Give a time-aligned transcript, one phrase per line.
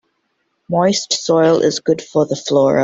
[0.67, 2.79] Moist soil is good for the flora.